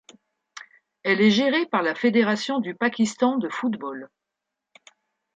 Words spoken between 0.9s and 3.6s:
Elle est gérée par la Fédération du Pakistan de